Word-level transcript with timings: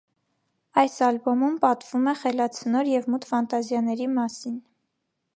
Այս 0.83 0.93
ալբոմում 1.07 1.59
պատվում 1.65 2.07
է 2.13 2.15
խելացնոր 2.21 2.89
և 2.91 3.09
մութ 3.15 3.27
ֆանտազիաների 3.33 4.07
մասին։ 4.15 4.57